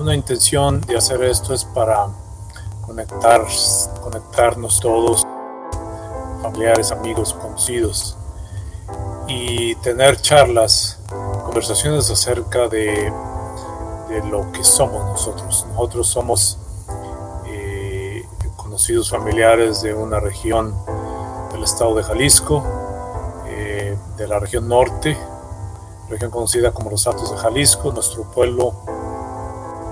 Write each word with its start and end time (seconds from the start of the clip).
una 0.00 0.14
intención 0.14 0.80
de 0.80 0.96
hacer 0.96 1.22
esto 1.22 1.52
es 1.52 1.66
para 1.66 2.08
conectar, 2.86 3.46
conectarnos 4.00 4.80
todos, 4.80 5.26
familiares, 6.42 6.90
amigos, 6.90 7.34
conocidos, 7.34 8.16
y 9.28 9.74
tener 9.76 10.20
charlas, 10.20 10.98
conversaciones 11.44 12.10
acerca 12.10 12.66
de, 12.68 13.12
de 14.08 14.24
lo 14.30 14.50
que 14.52 14.64
somos 14.64 15.04
nosotros. 15.04 15.66
Nosotros 15.68 16.08
somos 16.08 16.58
eh, 17.46 18.24
conocidos 18.56 19.10
familiares 19.10 19.82
de 19.82 19.92
una 19.92 20.18
región 20.18 20.74
del 21.52 21.62
estado 21.62 21.94
de 21.94 22.02
Jalisco, 22.02 22.64
eh, 23.46 23.98
de 24.16 24.26
la 24.26 24.38
región 24.38 24.66
norte, 24.66 25.16
región 26.08 26.30
conocida 26.30 26.72
como 26.72 26.90
los 26.90 27.06
Altos 27.06 27.30
de 27.30 27.36
Jalisco, 27.36 27.92
nuestro 27.92 28.24
pueblo, 28.24 28.74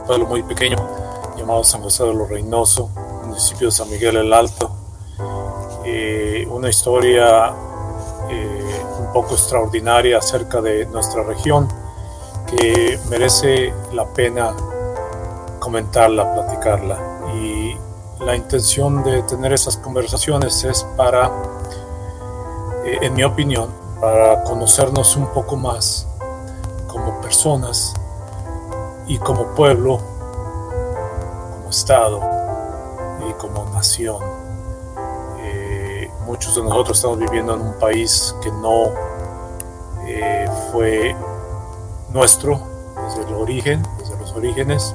pueblo 0.09 0.27
muy 0.27 0.43
pequeño 0.43 0.77
llamado 1.37 1.63
San 1.63 1.83
José 1.83 2.03
de 2.05 2.15
los 2.15 2.31
Reynoso, 2.31 2.89
municipio 3.27 3.69
de 3.69 3.73
San 3.73 3.91
Miguel 3.91 4.17
el 4.17 4.33
Alto. 4.33 4.71
Eh, 5.85 6.49
una 6.51 6.71
historia 6.71 7.53
eh, 8.31 8.83
un 9.01 9.13
poco 9.13 9.35
extraordinaria 9.35 10.17
acerca 10.17 10.63
de 10.63 10.87
nuestra 10.87 11.25
región 11.25 11.69
que 12.47 12.99
merece 13.11 13.75
la 13.93 14.07
pena 14.07 14.57
comentarla, 15.59 16.33
platicarla. 16.33 16.99
Y 17.35 17.77
la 18.25 18.35
intención 18.35 19.05
de 19.05 19.21
tener 19.25 19.53
esas 19.53 19.77
conversaciones 19.77 20.65
es 20.65 20.85
para, 20.97 21.31
eh, 22.87 22.99
en 23.03 23.13
mi 23.13 23.25
opinión, 23.25 23.69
para 24.01 24.43
conocernos 24.45 25.17
un 25.17 25.27
poco 25.35 25.55
más 25.57 26.09
como 26.87 27.21
personas 27.21 27.93
y 29.09 29.19
como 29.19 29.47
pueblo, 29.55 29.99
como 29.99 31.71
Estado 31.71 32.21
y 33.29 33.33
como 33.35 33.65
nación. 33.73 34.23
Eh, 35.41 36.11
muchos 36.27 36.55
de 36.55 36.63
nosotros 36.63 36.99
estamos 36.99 37.19
viviendo 37.19 37.55
en 37.55 37.63
un 37.63 37.79
país 37.79 38.35
que 38.43 38.51
no 38.53 38.93
eh, 40.07 40.49
fue 40.71 41.17
nuestro 42.11 42.61
desde 43.07 43.29
el 43.29 43.35
origen, 43.35 43.83
desde 43.99 44.17
los 44.19 44.33
orígenes. 44.33 44.95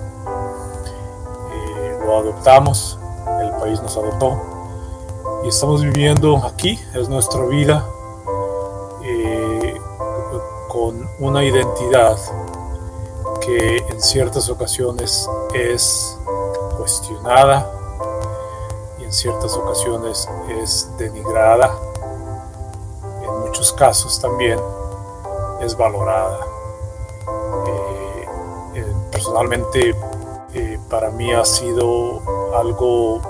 Eh, 1.51 1.97
lo 2.05 2.19
adoptamos, 2.19 2.99
el 3.41 3.51
país 3.59 3.81
nos 3.81 3.97
adoptó 3.97 4.39
y 5.43 5.47
estamos 5.47 5.83
viviendo 5.83 6.37
aquí, 6.45 6.79
es 6.93 7.09
nuestra 7.09 7.43
vida 7.45 7.83
con 10.73 11.07
una 11.19 11.43
identidad 11.43 12.17
que 13.45 13.82
ciertas 14.03 14.49
ocasiones 14.49 15.29
es 15.53 16.17
cuestionada 16.77 17.71
y 18.99 19.05
en 19.05 19.13
ciertas 19.13 19.55
ocasiones 19.55 20.27
es 20.61 20.89
denigrada. 20.97 21.73
En 23.23 23.39
muchos 23.39 23.71
casos 23.71 24.19
también 24.19 24.59
es 25.61 25.77
valorada. 25.77 26.39
Eh, 27.65 28.27
eh, 28.75 28.93
personalmente 29.09 29.95
eh, 30.53 30.79
para 30.89 31.09
mí 31.09 31.31
ha 31.31 31.45
sido 31.45 32.21
algo 32.57 33.21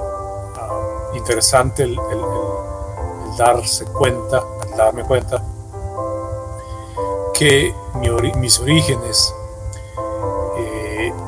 ah, 0.55 1.11
interesante 1.13 1.83
el, 1.83 1.99
darse 3.37 3.85
cuenta, 3.85 4.43
el 4.67 4.75
darme 4.75 5.03
cuenta 5.03 5.43
que 7.33 7.73
mis 8.37 8.59
orígenes 8.59 9.33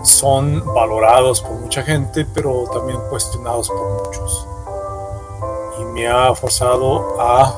son 0.05 0.63
valorados 0.73 1.41
por 1.41 1.53
mucha 1.53 1.81
gente, 1.81 2.25
pero 2.25 2.65
también 2.71 2.99
cuestionados 3.09 3.69
por 3.69 4.05
muchos. 4.05 4.47
Y 5.79 5.85
me 5.85 6.07
ha 6.07 6.33
forzado 6.35 7.19
a 7.19 7.55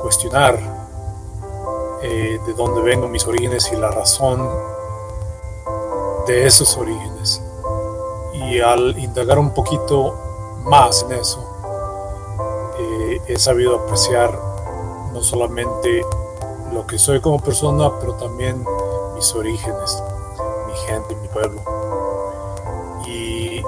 cuestionar 0.00 0.58
eh, 2.02 2.40
de 2.46 2.52
dónde 2.54 2.80
vengo 2.82 3.08
mis 3.08 3.26
orígenes 3.26 3.70
y 3.72 3.76
la 3.76 3.90
razón 3.90 4.48
de 6.26 6.46
esos 6.46 6.76
orígenes. 6.76 7.42
Y 8.34 8.60
al 8.60 8.98
indagar 8.98 9.38
un 9.38 9.52
poquito 9.52 10.16
más 10.64 11.02
en 11.02 11.12
eso, 11.12 11.44
eh, 12.78 13.20
he 13.26 13.38
sabido 13.38 13.76
apreciar 13.80 14.38
no 15.12 15.20
solamente 15.20 16.04
lo 16.72 16.86
que 16.86 16.98
soy 16.98 17.20
como 17.20 17.40
persona, 17.40 17.90
pero 18.00 18.14
también 18.14 18.64
mis 19.14 19.34
orígenes, 19.34 20.02
mi 20.72 20.78
gente, 20.78 21.14
mi 21.16 21.28
pueblo. 21.28 21.60
Y 23.06 23.62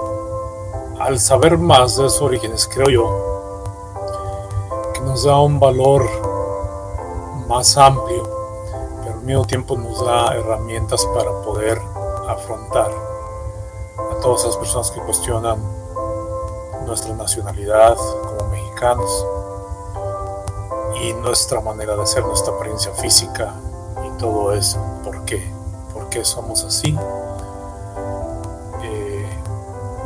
al 1.00 1.18
saber 1.18 1.58
más 1.58 1.96
de 1.96 2.06
esos 2.06 2.22
orígenes, 2.22 2.68
creo 2.72 2.88
yo, 2.88 3.84
que 4.94 5.00
nos 5.00 5.24
da 5.24 5.38
un 5.38 5.60
valor 5.60 6.08
más 7.46 7.76
amplio, 7.76 8.22
pero 9.02 9.14
al 9.14 9.22
mismo 9.22 9.44
tiempo 9.44 9.76
nos 9.76 10.04
da 10.04 10.34
herramientas 10.34 11.06
para 11.14 11.30
poder 11.42 11.80
afrontar 12.28 12.90
a 14.10 14.20
todas 14.20 14.42
esas 14.42 14.56
personas 14.56 14.90
que 14.90 15.00
cuestionan 15.00 15.58
nuestra 16.86 17.14
nacionalidad 17.14 17.96
como 17.96 18.50
mexicanos 18.50 19.26
y 21.02 21.12
nuestra 21.14 21.60
manera 21.60 21.96
de 21.96 22.06
ser, 22.06 22.24
nuestra 22.24 22.54
apariencia 22.54 22.92
física 22.92 23.54
y 24.06 24.18
todo 24.18 24.52
eso. 24.52 24.78
¿Por 25.02 25.24
qué? 25.24 25.53
¿Por 26.14 26.22
qué 26.22 26.28
somos 26.28 26.62
así? 26.62 26.96
Eh, 28.84 29.28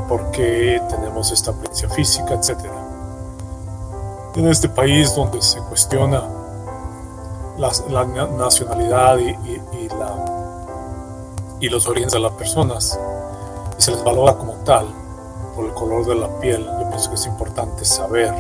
¿Por 0.09 0.31
qué 0.31 0.81
tenemos 0.89 1.31
esta 1.33 1.51
apariencia 1.51 1.87
física, 1.91 2.33
etcétera? 2.33 2.73
En 4.35 4.49
este 4.49 4.71
país 4.71 5.15
donde 5.15 5.43
se 5.43 5.61
cuestiona 5.61 6.23
la, 7.59 8.07
nacionalidad 8.39 9.19
y 11.61 11.69
los 11.69 11.87
orígenes 11.87 12.15
de 12.15 12.21
las 12.21 12.33
personas 12.33 12.99
y 13.79 13.83
se 13.83 13.91
les 13.91 14.03
valora 14.03 14.39
como 14.39 14.55
tal 14.65 14.87
por 15.55 15.67
el 15.67 15.75
color 15.75 16.07
de 16.07 16.15
la 16.15 16.29
piel, 16.41 16.65
yo 16.65 16.89
pienso 16.89 17.11
que 17.11 17.17
es 17.17 17.27
importante 17.27 17.85
saber 17.85 18.33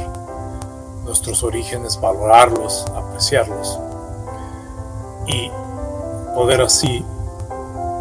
nuestros 1.04 1.42
orígenes, 1.42 2.00
valorarlos, 2.00 2.86
apreciarlos 2.96 3.78
y 5.26 5.50
poder 6.34 6.62
así 6.62 7.04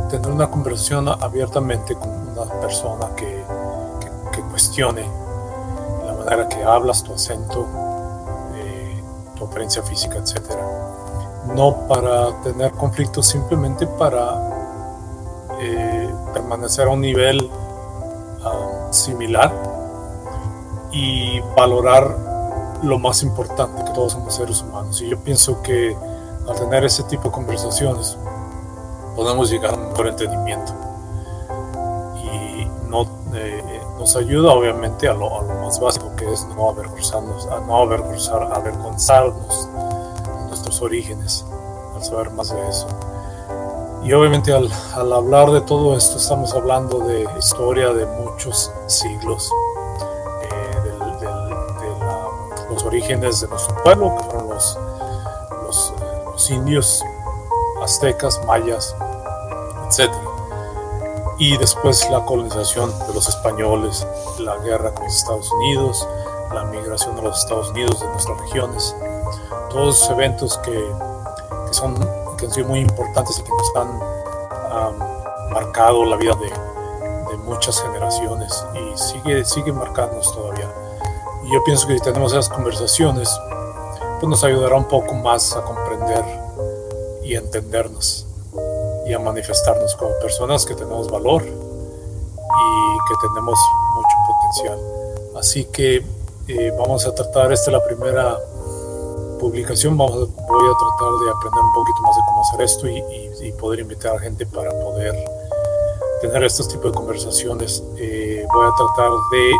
tener 0.09 0.31
una 0.31 0.49
conversación 0.49 1.07
abiertamente 1.07 1.95
con 1.95 2.09
una 2.09 2.45
persona 2.61 3.09
que, 3.15 3.43
que, 4.31 4.41
cuestione 4.51 5.07
la 6.05 6.13
manera 6.13 6.47
que 6.47 6.63
hablas, 6.63 7.03
tu 7.03 7.13
acento, 7.13 7.65
eh, 8.55 9.03
tu 9.35 9.45
apariencia 9.45 9.83
física, 9.83 10.17
etc. 10.17 10.41
No 11.53 11.87
para 11.87 12.41
tener 12.41 12.71
conflictos, 12.71 13.27
simplemente 13.27 13.85
para 13.85 14.49
eh, 15.59 16.09
permanecer 16.33 16.87
a 16.87 16.91
un 16.91 17.01
nivel 17.01 17.49
ah, 18.43 18.87
similar 18.91 19.51
y 20.91 21.39
valorar 21.55 22.15
lo 22.83 22.99
más 22.99 23.23
importante, 23.23 23.83
que 23.83 23.91
todos 23.91 24.13
somos 24.13 24.35
seres 24.35 24.61
humanos. 24.61 25.01
Y 25.01 25.09
yo 25.09 25.19
pienso 25.19 25.61
que 25.61 25.95
al 26.47 26.55
tener 26.55 26.85
ese 26.85 27.03
tipo 27.03 27.25
de 27.25 27.31
conversaciones 27.31 28.17
podemos 29.17 29.49
llegar 29.49 29.73
a 29.73 29.75
un 29.75 29.89
mejor 29.89 30.07
entendimiento. 30.07 30.71
Y 32.23 32.69
eh, 33.35 33.81
nos 33.99 34.15
ayuda 34.15 34.53
obviamente 34.53 35.09
a 35.09 35.13
lo, 35.13 35.41
más 35.61 35.77
básico 35.81 36.15
que 36.15 36.31
es 36.31 36.47
no 36.55 36.69
avergonzarnos, 36.69 37.47
a 37.47 37.59
no 37.59 37.79
avergonzar, 37.79 38.43
avergonzarnos 38.53 39.67
de 39.73 40.47
nuestros 40.47 40.81
orígenes, 40.81 41.45
al 41.93 42.03
saber 42.03 42.29
más 42.31 42.49
de 42.49 42.69
eso. 42.69 42.87
Y 44.03 44.13
obviamente 44.13 44.53
al, 44.53 44.71
hablar 45.11 45.51
de 45.51 45.59
todo 45.59 45.97
esto 45.97 46.15
estamos 46.15 46.53
hablando 46.53 46.99
de 46.99 47.27
historia 47.37 47.91
de 47.91 48.05
muchos 48.05 48.71
siglos 48.85 49.51
orígenes 52.87 53.41
de 53.41 53.47
nuestro 53.47 53.75
pueblo, 53.83 54.15
que 54.17 54.23
fueron 54.23 54.49
los, 54.49 54.79
los, 56.31 56.49
indios, 56.49 57.03
aztecas, 57.83 58.41
mayas, 58.45 58.95
etc. 59.97 60.13
Y 61.39 61.57
después 61.57 62.09
la 62.09 62.25
colonización 62.25 62.91
de 63.07 63.13
los 63.13 63.29
españoles, 63.29 64.05
la 64.39 64.57
guerra 64.57 64.93
con 64.93 65.05
los 65.05 65.15
Estados 65.15 65.51
Unidos, 65.51 66.07
la 66.53 66.63
migración 66.65 67.15
de 67.15 67.21
los 67.21 67.39
Estados 67.39 67.69
Unidos 67.69 67.99
de 67.99 68.07
nuestras 68.07 68.39
regiones, 68.41 68.95
todos 69.69 69.97
esos 69.97 70.09
eventos 70.11 70.57
que, 70.59 70.71
que 70.71 71.73
son, 71.73 71.95
que 72.37 72.45
han 72.45 72.51
sido 72.51 72.67
muy 72.67 72.79
importantes 72.79 73.39
y 73.39 73.43
que 73.43 73.49
nos 73.49 73.75
han 73.75 74.17
marcado 75.51 76.05
la 76.05 76.17
vida 76.17 76.33
de, 76.35 76.49
de, 77.31 77.37
muchas 77.37 77.81
generaciones 77.81 78.65
y 78.75 78.97
sigue, 78.97 79.45
sigue 79.45 79.71
marcándonos 79.71 80.33
todavía. 80.33 80.69
Y 81.43 81.53
yo 81.53 81.63
pienso 81.63 81.87
que 81.87 81.95
si 81.95 82.01
tenemos 82.01 82.33
esas 82.33 82.49
conversaciones, 82.49 83.29
pues 84.19 84.29
nos 84.29 84.43
ayudará 84.43 84.75
un 84.75 84.85
poco 84.85 85.13
más 85.13 85.55
a 85.55 85.61
comprender 85.61 86.23
y 87.23 87.35
entendernos. 87.35 88.26
Y 89.07 89.13
a 89.13 89.19
manifestarnos 89.19 89.95
como 89.95 90.11
personas 90.19 90.65
que 90.65 90.75
tenemos 90.75 91.09
valor 91.09 91.43
y 91.43 91.49
que 93.07 93.15
tenemos 93.27 93.57
mucho 93.95 94.17
potencial. 94.27 94.79
Así 95.37 95.65
que 95.65 96.03
eh, 96.47 96.73
vamos 96.77 97.05
a 97.05 97.15
tratar, 97.15 97.51
esta 97.51 97.71
es 97.71 97.73
la 97.77 97.83
primera 97.83 98.37
publicación, 99.39 99.97
vamos 99.97 100.15
voy 100.15 100.69
a 100.69 100.77
tratar 100.77 101.11
de 101.23 101.31
aprender 101.31 101.63
un 101.63 101.73
poquito 101.73 102.01
más 102.01 102.15
de 102.15 102.21
cómo 102.25 102.41
hacer 102.41 102.61
esto 102.61 102.87
y, 102.87 103.03
poder 103.59 103.79
invitar 103.79 104.15
a 104.15 104.19
gente 104.19 104.45
para 104.45 104.69
poder 104.69 105.15
tener 106.21 106.43
estos 106.43 106.67
tipos 106.67 106.91
de 106.91 106.97
conversaciones. 106.97 107.83
Eh, 107.97 108.45
voy 108.53 108.67
a 108.67 108.71
tratar 108.75 109.11
de 109.31 109.51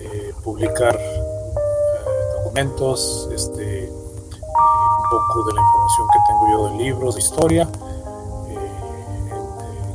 eh, 0.00 0.34
publicar 0.42 0.98
documentos, 2.36 3.28
este, 3.32 3.71
poco 5.12 5.44
de 5.44 5.54
la 5.54 5.60
información 5.60 6.06
que 6.12 6.18
tengo 6.26 6.48
yo 6.50 6.68
de 6.68 6.84
libros, 6.84 7.14
de 7.14 7.20
historia, 7.20 7.68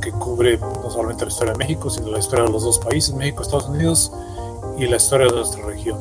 que 0.00 0.12
cubre 0.12 0.58
no 0.58 0.90
solamente 0.90 1.24
la 1.24 1.30
historia 1.30 1.52
de 1.52 1.58
México, 1.58 1.90
sino 1.90 2.08
la 2.08 2.18
historia 2.18 2.44
de 2.44 2.52
los 2.52 2.62
dos 2.62 2.78
países, 2.78 3.14
México, 3.14 3.42
Estados 3.42 3.68
Unidos, 3.68 4.12
y 4.78 4.86
la 4.86 4.96
historia 4.96 5.26
de 5.26 5.32
nuestra 5.32 5.64
región. 5.66 5.98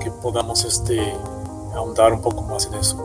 Que 0.00 0.10
podamos 0.10 0.64
este, 0.64 1.14
ahondar 1.74 2.12
un 2.12 2.20
poco 2.20 2.42
más 2.42 2.66
en 2.66 2.74
eso. 2.74 2.96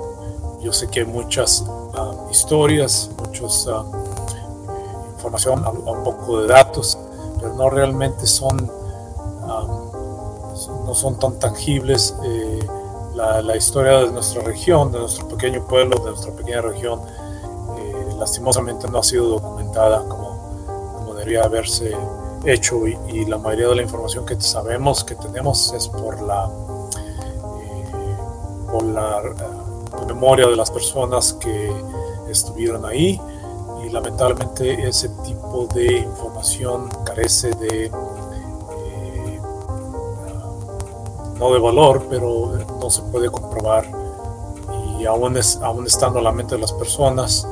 Yo 0.61 0.73
sé 0.73 0.87
que 0.87 1.01
hay 1.01 1.05
muchas 1.05 1.63
ah, 1.93 2.11
historias, 2.31 3.11
muchas 3.19 3.67
uh, 3.67 3.85
información, 5.13 5.63
un 5.65 6.03
poco 6.03 6.41
de 6.41 6.47
datos, 6.47 6.97
pero 7.39 7.53
no 7.53 7.69
realmente 7.69 8.25
son, 8.25 8.69
no 10.85 10.93
son 10.93 11.19
tan 11.19 11.39
tangibles. 11.39 12.15
Eh, 12.23 12.48
la, 13.19 13.41
la, 13.41 13.57
historia 13.57 13.99
de 13.99 14.11
nuestra 14.11 14.41
región, 14.43 14.93
de 14.93 14.99
nuestro 14.99 15.27
pequeño 15.27 15.65
pueblo, 15.67 15.97
de 15.97 16.11
nuestra 16.11 16.31
pequeña 16.31 16.61
región, 16.61 17.01
eh, 17.77 18.15
lastimosamente 18.17 18.87
no 18.87 18.99
ha 18.99 19.03
sido 19.03 19.27
documentada 19.27 20.07
como, 20.07 20.95
como 20.95 21.13
debería 21.15 21.43
haberse 21.43 21.95
hecho 22.45 22.87
y, 22.87 23.25
la 23.25 23.37
mayoría 23.37 23.67
de 23.67 23.75
la 23.75 23.81
información 23.81 24.25
que 24.25 24.39
sabemos 24.39 25.03
que 25.03 25.15
tenemos 25.15 25.73
es 25.73 25.89
por 25.89 26.21
la, 26.21 26.49
eh, 27.59 27.85
por 28.71 28.83
la, 28.83 29.21
eh, 29.21 30.05
memoria 30.07 30.47
de 30.47 30.55
las 30.55 30.71
personas 30.71 31.33
que 31.33 31.71
estuvieron 32.29 32.85
ahí. 32.85 33.19
Y 33.85 33.89
lamentablemente 33.89 34.87
ese 34.87 35.09
tipo 35.23 35.67
de 35.73 35.99
información 35.99 36.89
carece 37.05 37.51
de 37.51 37.91
no 41.39 41.53
de 41.53 41.59
valor 41.59 42.05
pero 42.09 42.51
no 42.79 42.89
se 42.89 43.01
puede 43.03 43.29
comprobar 43.29 43.85
y 44.99 45.05
aún, 45.05 45.37
es, 45.37 45.57
aún 45.61 45.87
estando 45.87 46.19
en 46.19 46.25
la 46.25 46.31
mente 46.31 46.55
de 46.55 46.61
las 46.61 46.73
personas 46.73 47.47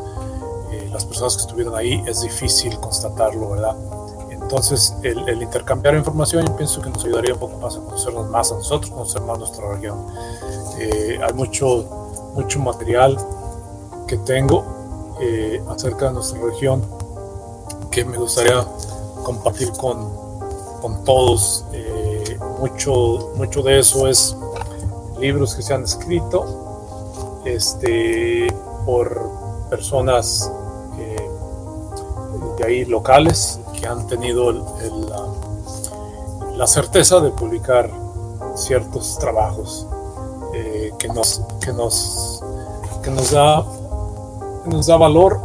las 0.91 1.05
personas 1.05 1.35
que 1.35 1.41
estuvieron 1.41 1.75
ahí 1.75 2.03
es 2.07 2.21
difícil 2.21 2.77
constatarlo 2.79 3.49
verdad 3.49 3.75
entonces, 4.47 4.95
el, 5.03 5.41
intercambiar 5.41 5.95
información 5.95 6.45
yo 6.45 6.55
pienso 6.55 6.81
que 6.81 6.89
nos 6.89 7.03
ayudaría 7.03 7.33
un 7.33 7.39
poco 7.41 7.57
más 7.57 7.75
a 7.75 7.81
conocernos 7.81 8.29
más 8.29 8.49
a 8.49 8.55
nosotros, 8.55 8.89
conocer 8.89 9.21
más 9.23 9.39
nuestra 9.39 9.69
región. 9.73 10.05
Eh, 10.79 11.19
hay 11.21 11.33
mucho, 11.33 12.31
mucho 12.33 12.57
material 12.61 13.17
que 14.07 14.15
tengo 14.15 14.63
eh, 15.19 15.61
acerca 15.67 16.07
de 16.07 16.13
nuestra 16.13 16.39
región 16.41 16.81
que 17.91 18.05
me 18.05 18.17
gustaría 18.17 18.65
compartir 19.21 19.69
con, 19.73 20.09
con 20.81 21.03
todos. 21.03 21.65
Eh, 21.73 21.96
mucho, 22.59 23.31
mucho 23.35 23.61
de 23.61 23.79
eso 23.79 24.07
es 24.07 24.35
libros 25.19 25.55
que 25.55 25.61
se 25.61 25.73
han 25.73 25.83
escrito 25.83 27.41
este, 27.45 28.47
por 28.85 29.29
personas 29.69 30.51
de 32.57 32.65
ahí 32.65 32.85
locales 32.85 33.59
que 33.79 33.87
han 33.87 34.07
tenido 34.07 34.51
la, 36.55 36.67
certeza 36.67 37.19
de 37.19 37.29
publicar 37.29 37.89
ciertos 38.55 39.17
trabajos 39.19 39.87
eh, 40.53 40.91
que, 40.97 41.07
nos, 41.07 41.41
que, 41.61 41.71
nos, 41.71 42.43
que 43.03 43.11
nos, 43.11 43.31
da, 43.31 43.63
nos 44.65 44.87
da 44.87 44.97
valor, 44.97 45.39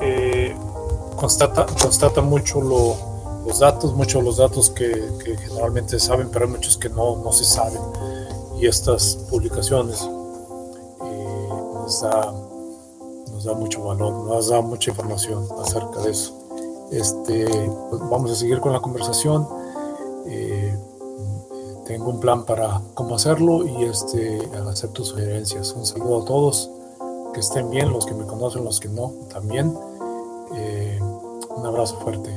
eh, 0.00 0.56
constata, 1.16 1.66
constata 1.80 2.22
mucho 2.22 2.60
los 3.46 3.60
datos, 3.60 3.94
muchos 3.94 4.24
los 4.24 4.38
datos 4.38 4.70
que, 4.70 5.08
generalmente 5.38 6.00
saben, 6.00 6.28
pero 6.30 6.46
hay 6.46 6.50
muchos 6.50 6.76
que 6.76 6.88
no, 6.88 7.16
no 7.16 7.32
se 7.32 7.44
saben. 7.44 7.80
Y 8.58 8.66
estas 8.66 9.16
publicaciones 9.30 10.02
eh, 10.02 11.48
nos, 11.74 12.02
da, 12.02 12.32
nos 13.32 13.44
da 13.44 13.54
mucho 13.54 13.84
valor, 13.84 14.12
nos 14.24 14.48
da 14.48 14.60
mucha 14.60 14.90
información 14.90 15.46
acerca 15.62 16.00
de 16.00 16.10
eso. 16.10 16.34
Este, 16.90 17.46
pues, 17.90 18.00
vamos 18.10 18.30
a 18.32 18.34
seguir 18.34 18.60
con 18.60 18.72
la 18.72 18.80
conversación. 18.80 19.46
Eh, 20.26 20.76
tengo 21.86 22.10
un 22.10 22.18
plan 22.18 22.44
para 22.44 22.80
cómo 22.94 23.14
hacerlo 23.14 23.64
y 23.64 23.84
este, 23.84 24.40
acepto 24.68 25.04
sugerencias. 25.04 25.72
Un 25.72 25.86
saludo 25.86 26.22
a 26.22 26.24
todos, 26.24 26.70
que 27.32 27.40
estén 27.40 27.70
bien, 27.70 27.92
los 27.92 28.06
que 28.06 28.14
me 28.14 28.26
conocen, 28.26 28.64
los 28.64 28.80
que 28.80 28.88
no, 28.88 29.12
también. 29.32 29.72
Eh, 30.54 31.00
un 31.56 31.64
abrazo 31.64 31.96
fuerte. 32.00 32.30